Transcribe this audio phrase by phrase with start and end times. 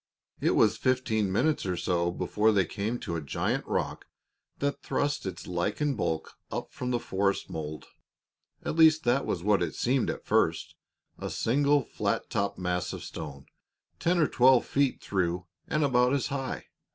[0.39, 4.07] It was fifteen minutes or so before they came to a giant rock
[4.57, 7.85] that thrust its lichened bulk up from the forest mold.
[8.65, 10.73] At least that was what it seemed at first
[11.19, 13.45] a single, flat topped mass of stone,
[13.99, 16.65] ten or twelve feet through and about as high.